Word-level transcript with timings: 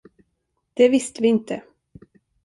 Det 0.73 0.89
visste 0.89 1.21
vi 1.21 1.27
inte. 1.27 1.61